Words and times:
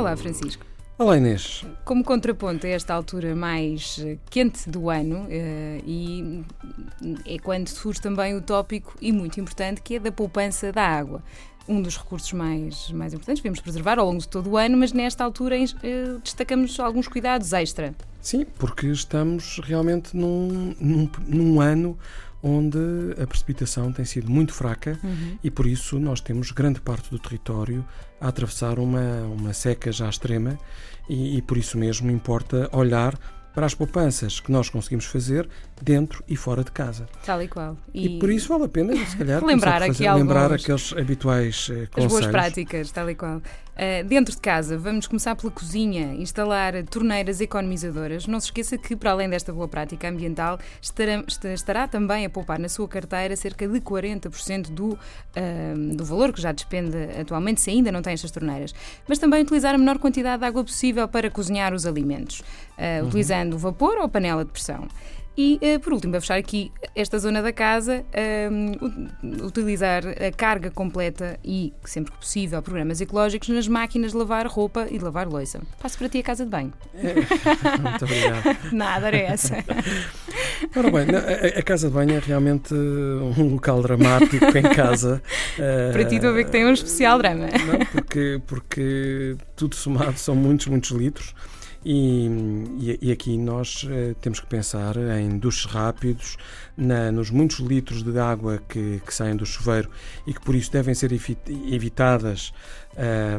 Olá, 0.00 0.16
Francisco. 0.16 0.64
Olá 0.96 1.18
Inês. 1.18 1.62
Como 1.84 2.02
contraponto 2.02 2.66
a 2.66 2.70
esta 2.70 2.94
altura 2.94 3.36
mais 3.36 3.98
eh, 4.02 4.16
quente 4.30 4.70
do 4.70 4.88
ano, 4.88 5.26
uh, 5.26 5.82
e 5.86 6.42
é 7.26 7.38
quando 7.38 7.68
surge 7.68 8.00
também 8.00 8.34
o 8.34 8.40
tópico, 8.40 8.96
e 8.98 9.12
muito 9.12 9.38
importante, 9.38 9.82
que 9.82 9.96
é 9.96 9.98
da 9.98 10.10
poupança 10.10 10.72
da 10.72 10.82
água. 10.82 11.22
Um 11.68 11.82
dos 11.82 11.98
recursos 11.98 12.32
mais, 12.32 12.90
mais 12.92 13.12
importantes, 13.12 13.42
devemos 13.42 13.60
preservar 13.60 13.98
ao 13.98 14.06
longo 14.06 14.20
de 14.20 14.28
todo 14.28 14.48
o 14.48 14.56
ano, 14.56 14.78
mas 14.78 14.94
nesta 14.94 15.22
altura 15.22 15.56
uh, 15.56 16.18
destacamos 16.20 16.80
alguns 16.80 17.06
cuidados 17.06 17.52
extra. 17.52 17.94
Sim, 18.22 18.46
porque 18.58 18.86
estamos 18.86 19.60
realmente 19.62 20.16
num, 20.16 20.74
num, 20.80 21.10
num 21.28 21.60
ano 21.60 21.98
onde 22.42 22.78
a 23.22 23.26
precipitação 23.26 23.92
tem 23.92 24.04
sido 24.04 24.30
muito 24.30 24.52
fraca 24.52 24.98
uhum. 25.02 25.38
e 25.42 25.50
por 25.50 25.66
isso 25.66 25.98
nós 25.98 26.20
temos 26.20 26.50
grande 26.50 26.80
parte 26.80 27.10
do 27.10 27.18
território 27.18 27.84
a 28.20 28.28
atravessar 28.28 28.78
uma, 28.78 29.22
uma 29.22 29.52
seca 29.52 29.92
já 29.92 30.08
extrema 30.08 30.58
e, 31.08 31.36
e 31.36 31.42
por 31.42 31.58
isso 31.58 31.76
mesmo 31.76 32.10
importa 32.10 32.68
olhar 32.72 33.18
para 33.54 33.66
as 33.66 33.74
poupanças 33.74 34.40
que 34.40 34.50
nós 34.52 34.68
conseguimos 34.68 35.06
fazer 35.06 35.48
dentro 35.82 36.22
e 36.28 36.36
fora 36.36 36.62
de 36.62 36.70
casa. 36.70 37.06
Tal 37.24 37.42
e 37.42 37.48
qual. 37.48 37.76
E, 37.92 38.16
e 38.16 38.18
por 38.18 38.30
isso 38.30 38.48
vale 38.48 38.64
a 38.64 38.68
pena, 38.68 38.94
se 39.04 39.16
calhar, 39.16 39.42
lembrar, 39.44 39.80
fazer, 39.80 40.06
aqui 40.06 40.18
lembrar 40.18 40.52
aqueles 40.52 40.92
habituais 40.92 41.68
uh, 41.68 41.88
conselhos. 41.90 41.96
As 41.96 42.06
boas 42.06 42.26
práticas, 42.26 42.90
tal 42.92 43.10
e 43.10 43.14
qual. 43.14 43.42
Uh, 43.80 44.04
dentro 44.04 44.34
de 44.34 44.40
casa, 44.42 44.76
vamos 44.76 45.06
começar 45.06 45.34
pela 45.34 45.50
cozinha, 45.50 46.12
instalar 46.16 46.84
torneiras 46.84 47.40
economizadoras. 47.40 48.26
Não 48.26 48.38
se 48.38 48.48
esqueça 48.48 48.76
que, 48.76 48.94
para 48.94 49.10
além 49.12 49.26
desta 49.26 49.54
boa 49.54 49.66
prática 49.66 50.06
ambiental, 50.06 50.58
estará, 50.82 51.24
estará 51.54 51.88
também 51.88 52.26
a 52.26 52.28
poupar 52.28 52.58
na 52.58 52.68
sua 52.68 52.86
carteira 52.86 53.34
cerca 53.36 53.66
de 53.66 53.80
40% 53.80 54.68
do, 54.70 54.88
uh, 54.88 55.96
do 55.96 56.04
valor 56.04 56.30
que 56.30 56.42
já 56.42 56.52
despende 56.52 56.94
atualmente, 57.18 57.62
se 57.62 57.70
ainda 57.70 57.90
não 57.90 58.02
tem 58.02 58.12
estas 58.12 58.30
torneiras. 58.30 58.74
Mas 59.08 59.18
também 59.18 59.40
utilizar 59.40 59.74
a 59.74 59.78
menor 59.78 59.98
quantidade 59.98 60.40
de 60.40 60.46
água 60.46 60.62
possível 60.62 61.08
para 61.08 61.30
cozinhar 61.30 61.72
os 61.72 61.86
alimentos, 61.86 62.40
uh, 62.40 63.00
uhum. 63.00 63.08
utilizando 63.08 63.56
vapor 63.56 63.96
ou 63.96 64.10
panela 64.10 64.44
de 64.44 64.50
pressão. 64.50 64.88
E, 65.42 65.58
uh, 65.62 65.80
por 65.80 65.94
último, 65.94 66.10
para 66.10 66.20
fechar 66.20 66.36
aqui 66.36 66.70
esta 66.94 67.18
zona 67.18 67.40
da 67.40 67.50
casa, 67.50 68.04
uh, 68.12 69.46
utilizar 69.46 70.02
a 70.06 70.30
carga 70.30 70.70
completa 70.70 71.40
e, 71.42 71.72
sempre 71.82 72.12
que 72.12 72.18
possível, 72.18 72.60
programas 72.60 73.00
ecológicos 73.00 73.48
nas 73.48 73.66
máquinas 73.66 74.12
de 74.12 74.18
lavar 74.18 74.46
roupa 74.46 74.86
e 74.90 74.98
de 74.98 75.02
lavar 75.02 75.26
louça. 75.26 75.62
Passo 75.80 75.96
para 75.96 76.10
ti 76.10 76.18
a 76.18 76.22
casa 76.22 76.44
de 76.44 76.50
banho. 76.50 76.74
É, 76.94 77.14
muito 77.80 78.04
obrigado. 78.04 78.70
Nada, 78.70 79.06
era 79.06 79.16
essa. 79.16 79.64
Ora 80.76 80.90
bem, 80.90 81.06
a, 81.16 81.58
a, 81.58 81.62
casa 81.62 81.88
de 81.88 81.94
banho 81.94 82.16
é 82.16 82.18
realmente 82.18 82.74
um 82.74 83.54
local 83.54 83.80
dramático 83.80 84.44
em 84.58 84.74
casa. 84.74 85.22
Para 85.90 86.04
ti, 86.04 86.16
estou 86.16 86.28
a 86.28 86.34
ver 86.34 86.44
que 86.44 86.50
tem 86.50 86.66
um 86.66 86.72
especial 86.74 87.16
drama. 87.16 87.46
Não, 87.46 87.86
porque, 87.86 88.42
porque 88.46 89.38
tudo 89.56 89.74
somado 89.74 90.18
são 90.18 90.34
muitos, 90.34 90.66
muitos 90.66 90.90
litros. 90.90 91.34
E, 91.84 92.26
e, 92.78 92.98
e, 93.08 93.12
aqui 93.12 93.38
nós 93.38 93.84
uh, 93.84 94.14
temos 94.20 94.38
que 94.38 94.46
pensar 94.46 94.96
em 95.18 95.38
duches 95.38 95.64
rápidos, 95.64 96.36
na, 96.76 97.10
nos 97.10 97.30
muitos 97.30 97.58
litros 97.60 98.02
de 98.02 98.18
água 98.18 98.62
que, 98.68 99.00
que, 99.04 99.14
saem 99.14 99.34
do 99.34 99.46
chuveiro 99.46 99.88
e 100.26 100.34
que 100.34 100.40
por 100.42 100.54
isso 100.54 100.70
devem 100.70 100.94
ser 100.94 101.10
evitadas, 101.10 102.52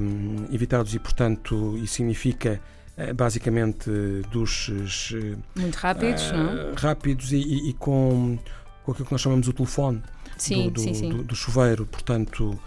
um, 0.02 0.48
evitados 0.52 0.96
e 0.96 1.00
portanto 1.00 1.78
isso 1.78 1.94
significa 1.96 2.60
uh, 2.98 3.14
basicamente 3.14 3.92
duches 4.32 5.12
uh, 5.12 5.38
muito 5.56 5.76
rápidos, 5.76 6.32
não? 6.32 6.74
rápidos 6.76 7.32
e, 7.32 7.70
e, 7.70 7.74
com, 7.74 8.40
com 8.84 8.92
aquilo 8.92 9.06
que 9.06 9.12
nós 9.12 9.22
chamamos 9.22 9.48
o 9.48 9.54
telefone. 9.54 10.02
Sim, 10.36 10.64
do, 10.64 10.72
do, 10.72 10.80
sim, 10.80 10.94
sim. 10.96 11.10
Do, 11.10 11.24
do, 11.24 11.36
chuveiro, 11.36 11.86
portanto, 11.86 12.60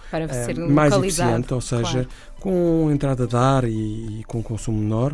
mais 0.71 0.95
eficiente, 0.95 1.53
ou 1.53 1.61
seja, 1.61 2.05
claro. 2.05 2.09
com 2.39 2.89
entrada 2.93 3.27
de 3.27 3.35
ar 3.35 3.65
e, 3.65 4.21
e 4.21 4.25
com 4.29 4.41
consumo 4.41 4.79
menor. 4.79 5.13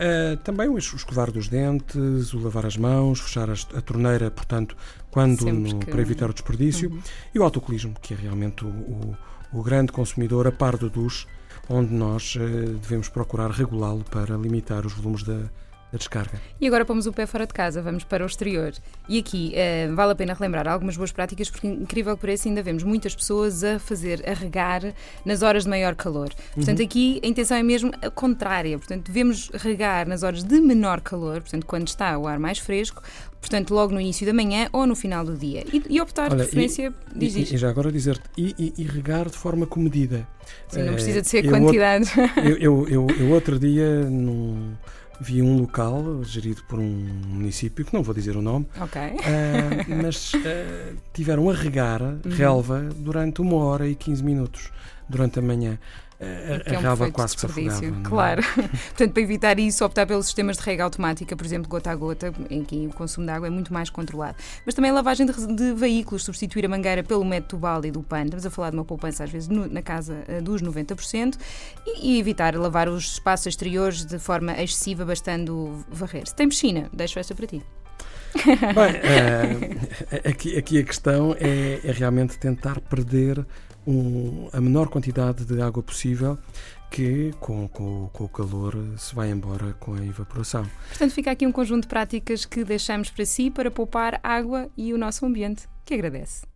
Uh, 0.00 0.34
também 0.38 0.66
o 0.66 0.78
escovar 0.78 1.30
dos 1.30 1.46
dentes, 1.46 2.32
o 2.32 2.38
lavar 2.38 2.64
as 2.64 2.74
mãos, 2.74 3.20
fechar 3.20 3.50
a, 3.50 3.52
a 3.52 3.82
torneira, 3.82 4.30
portanto, 4.30 4.74
quando 5.10 5.44
no, 5.52 5.78
que... 5.78 5.90
para 5.90 6.00
evitar 6.00 6.30
o 6.30 6.32
desperdício, 6.32 6.90
uhum. 6.90 7.02
e 7.34 7.38
o 7.38 7.42
autocolismo, 7.42 7.94
que 8.00 8.14
é 8.14 8.16
realmente 8.16 8.64
o, 8.64 8.68
o, 8.68 9.16
o, 9.52 9.62
grande 9.62 9.92
consumidor 9.92 10.46
a 10.46 10.52
par 10.52 10.78
do 10.78 10.88
duche, 10.88 11.26
onde 11.68 11.92
nós 11.92 12.34
uh, 12.36 12.38
devemos 12.78 13.10
procurar 13.10 13.50
regulá-lo 13.50 14.02
para 14.04 14.38
limitar 14.38 14.86
os 14.86 14.94
volumes 14.94 15.22
da, 15.22 15.50
a 15.92 15.96
descarga. 15.96 16.40
E 16.60 16.66
agora 16.66 16.84
pomos 16.84 17.06
o 17.06 17.12
pé 17.12 17.26
fora 17.26 17.46
de 17.46 17.52
casa, 17.52 17.82
vamos 17.82 18.04
para 18.04 18.22
o 18.22 18.26
exterior. 18.26 18.72
E 19.08 19.18
aqui 19.18 19.52
uh, 19.54 19.94
vale 19.94 20.12
a 20.12 20.14
pena 20.14 20.34
relembrar 20.34 20.68
algumas 20.68 20.96
boas 20.96 21.10
práticas, 21.10 21.50
porque 21.50 21.66
incrível 21.66 22.14
que 22.16 22.20
pareça, 22.20 22.48
ainda 22.48 22.62
vemos 22.62 22.82
muitas 22.82 23.14
pessoas 23.14 23.64
a 23.64 23.78
fazer, 23.78 24.22
a 24.28 24.34
regar 24.34 24.94
nas 25.24 25.42
horas 25.42 25.64
de 25.64 25.70
maior 25.70 25.94
calor. 25.94 26.30
Portanto, 26.54 26.78
uhum. 26.78 26.84
aqui 26.84 27.20
a 27.24 27.26
intenção 27.26 27.56
é 27.56 27.62
mesmo 27.62 27.90
a 28.00 28.10
contrária. 28.10 28.78
Portanto, 28.78 29.06
devemos 29.06 29.50
regar 29.54 30.06
nas 30.06 30.22
horas 30.22 30.44
de 30.44 30.60
menor 30.60 31.00
calor, 31.00 31.40
portanto, 31.40 31.66
quando 31.66 31.88
está 31.88 32.16
o 32.16 32.26
ar 32.26 32.38
mais 32.38 32.58
fresco, 32.58 33.02
portanto, 33.40 33.74
logo 33.74 33.92
no 33.92 34.00
início 34.00 34.26
da 34.26 34.32
manhã 34.32 34.68
ou 34.72 34.86
no 34.86 34.94
final 34.94 35.24
do 35.24 35.36
dia. 35.36 35.64
E, 35.72 35.82
e 35.88 36.00
optar, 36.00 36.30
Olha, 36.30 36.44
de 36.44 36.50
preferência, 36.50 36.92
e, 37.14 37.18
diz 37.18 37.34
e, 37.34 37.54
e, 37.54 37.58
já 37.58 37.68
agora 37.68 37.90
dizer-te, 37.90 38.22
e, 38.36 38.74
e, 38.76 38.84
regar 38.84 39.28
de 39.28 39.36
forma 39.36 39.66
comedida. 39.66 40.26
Sim, 40.68 40.82
não 40.82 40.94
precisa 40.94 41.20
de 41.22 41.28
ser 41.28 41.46
uh, 41.46 41.50
quantidade. 41.50 42.10
Eu, 42.36 42.56
eu, 42.56 42.88
eu, 42.88 43.06
eu, 43.18 43.30
outro 43.30 43.58
dia, 43.58 44.04
num 44.04 44.74
vi 45.20 45.42
um 45.42 45.58
local 45.58 46.24
gerido 46.24 46.62
por 46.64 46.78
um 46.78 46.88
município, 47.28 47.84
que 47.84 47.92
não 47.92 48.02
vou 48.02 48.14
dizer 48.14 48.36
o 48.36 48.42
nome, 48.42 48.66
okay. 48.80 49.10
uh, 49.10 50.02
mas 50.02 50.32
uh, 50.34 50.96
tiveram 51.12 51.50
a 51.50 51.54
regar 51.54 52.02
uhum. 52.02 52.20
relva 52.30 52.88
durante 52.96 53.40
uma 53.40 53.56
hora 53.56 53.86
e 53.86 53.94
15 53.94 54.24
minutos 54.24 54.72
durante 55.08 55.38
a 55.38 55.42
manhã 55.42 55.78
a, 56.20 56.72
a, 56.72 56.76
a 56.76 56.80
relva 56.80 57.10
quase 57.10 57.34
que 57.34 57.40
se 57.40 57.46
afogava. 57.46 57.86
É? 57.86 57.90
Claro. 58.04 58.42
Portanto, 58.92 59.12
para 59.12 59.22
evitar 59.22 59.58
isso, 59.58 59.84
optar 59.84 60.06
pelos 60.06 60.26
sistemas 60.26 60.58
de 60.58 60.62
rega 60.62 60.84
automática, 60.84 61.34
por 61.34 61.46
exemplo, 61.46 61.68
gota 61.68 61.90
a 61.90 61.94
gota, 61.94 62.32
em 62.50 62.62
que 62.62 62.86
o 62.86 62.90
consumo 62.90 63.26
de 63.26 63.32
água 63.32 63.46
é 63.46 63.50
muito 63.50 63.72
mais 63.72 63.88
controlado. 63.88 64.36
Mas 64.66 64.74
também 64.74 64.90
a 64.90 64.94
lavagem 64.94 65.26
de, 65.26 65.32
de 65.54 65.72
veículos, 65.72 66.24
substituir 66.24 66.66
a 66.66 66.68
mangueira 66.68 67.02
pelo 67.02 67.24
método 67.24 67.58
Balde 67.58 67.88
e 67.88 67.90
do 67.90 68.02
PAN. 68.02 68.24
Estamos 68.24 68.44
a 68.44 68.50
falar 68.50 68.70
de 68.70 68.76
uma 68.76 68.84
poupança, 68.84 69.24
às 69.24 69.30
vezes, 69.30 69.48
no, 69.48 69.66
na 69.66 69.82
casa 69.82 70.22
uh, 70.28 70.42
dos 70.42 70.62
90%, 70.62 71.38
e, 71.86 72.12
e, 72.12 72.18
evitar 72.18 72.54
lavar 72.54 72.88
os 72.88 73.12
espaços 73.12 73.46
exteriores 73.46 74.04
de 74.04 74.18
forma 74.18 74.52
excessiva, 74.60 75.04
bastando 75.04 75.84
varrer. 75.90 76.26
Se 76.26 76.34
tem 76.34 76.48
piscina, 76.48 76.90
deixo 76.92 77.18
esta 77.18 77.34
para 77.34 77.46
ti. 77.46 77.62
Bem, 78.74 80.20
uh, 80.24 80.28
aqui, 80.28 80.56
aqui 80.56 80.78
a 80.78 80.84
questão 80.84 81.34
é, 81.38 81.80
é 81.84 81.92
realmente 81.92 82.38
tentar 82.38 82.80
perder 82.80 83.44
um, 83.86 84.48
a 84.52 84.60
menor 84.60 84.88
quantidade 84.88 85.44
de 85.44 85.60
água 85.60 85.82
possível 85.82 86.38
que 86.90 87.32
com, 87.38 87.68
com, 87.68 88.08
com, 88.12 88.24
o 88.24 88.28
calor 88.28 88.76
se 88.96 89.14
vai 89.14 89.30
embora 89.30 89.72
com 89.74 89.94
a 89.94 90.04
evaporação. 90.04 90.68
Portanto, 90.88 91.12
fica 91.12 91.30
aqui 91.30 91.46
um 91.46 91.52
conjunto 91.52 91.82
de 91.82 91.88
práticas 91.88 92.44
que 92.44 92.64
deixamos 92.64 93.10
para 93.10 93.24
si 93.24 93.50
para 93.50 93.70
poupar 93.70 94.18
água 94.22 94.68
e 94.76 94.92
o 94.92 94.98
nosso 94.98 95.24
ambiente, 95.24 95.68
que 95.84 95.94
agradece. 95.94 96.49